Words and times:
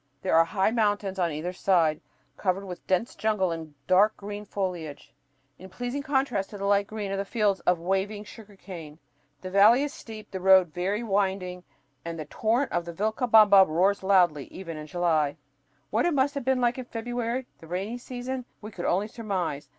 There 0.23 0.33
are 0.35 0.45
high 0.45 0.71
mountains 0.71 1.19
on 1.19 1.31
either 1.31 1.53
side, 1.53 2.01
covered 2.35 2.65
with 2.65 2.87
dense 2.87 3.13
jungle 3.13 3.51
and 3.51 3.75
dark 3.85 4.17
green 4.17 4.45
foliage, 4.45 5.13
in 5.59 5.69
pleasing 5.69 6.01
contrast 6.01 6.49
to 6.49 6.57
the 6.57 6.65
light 6.65 6.87
green 6.87 7.11
of 7.11 7.19
the 7.19 7.23
fields 7.23 7.59
of 7.67 7.77
waving 7.77 8.23
sugar 8.23 8.55
cane. 8.55 8.97
The 9.41 9.51
valley 9.51 9.83
is 9.83 9.93
steep, 9.93 10.31
the 10.31 10.39
road 10.39 10.69
is 10.69 10.73
very 10.73 11.03
winding, 11.03 11.63
and 12.03 12.17
the 12.17 12.25
torrent 12.25 12.71
of 12.71 12.85
the 12.85 12.93
Vilcabamba 12.93 13.63
roars 13.67 14.01
loudly, 14.01 14.45
even 14.45 14.75
in 14.75 14.87
July. 14.87 15.37
What 15.91 16.07
it 16.07 16.15
must 16.15 16.43
be 16.43 16.55
like 16.55 16.79
in 16.79 16.85
February, 16.85 17.45
the 17.59 17.67
rainy 17.67 17.99
season, 17.99 18.45
we 18.59 18.71
could 18.71 18.85
only 18.85 19.07
surmise. 19.07 19.69